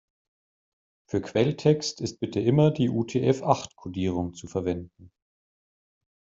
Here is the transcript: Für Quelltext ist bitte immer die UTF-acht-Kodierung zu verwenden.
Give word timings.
Für 1.11 1.21
Quelltext 1.21 2.01
ist 2.01 2.19
bitte 2.19 2.39
immer 2.39 2.71
die 2.71 2.89
UTF-acht-Kodierung 2.89 4.33
zu 4.33 4.47
verwenden. 4.47 5.11